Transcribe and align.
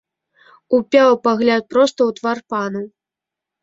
Упяў 0.77 1.11
пагляд 1.29 1.63
проста 1.77 1.99
ў 2.09 2.21
твар 2.23 2.37
пану. 2.53 2.81